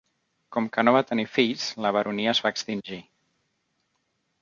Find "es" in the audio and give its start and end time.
2.35-2.43